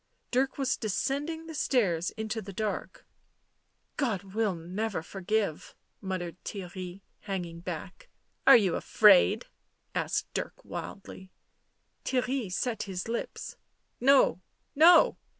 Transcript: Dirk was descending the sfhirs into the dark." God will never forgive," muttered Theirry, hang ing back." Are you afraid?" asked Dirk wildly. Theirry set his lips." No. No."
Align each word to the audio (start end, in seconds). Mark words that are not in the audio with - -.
Dirk 0.31 0.57
was 0.57 0.77
descending 0.77 1.45
the 1.45 1.53
sfhirs 1.53 2.11
into 2.17 2.41
the 2.41 2.51
dark." 2.53 3.05
God 4.03 4.33
will 4.33 4.55
never 4.55 5.03
forgive," 5.03 5.75
muttered 6.01 6.43
Theirry, 6.43 7.01
hang 7.19 7.45
ing 7.45 7.59
back." 7.59 8.09
Are 8.47 8.57
you 8.57 8.75
afraid?" 8.75 9.45
asked 9.93 10.33
Dirk 10.33 10.65
wildly. 10.65 11.29
Theirry 12.03 12.51
set 12.51 12.81
his 12.89 13.07
lips." 13.07 13.57
No. 14.11 14.41
No." 14.73 15.17